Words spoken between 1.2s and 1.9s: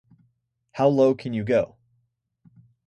you go?